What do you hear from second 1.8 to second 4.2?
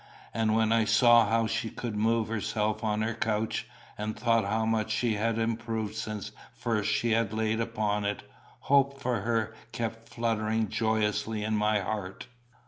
move herself on her couch, and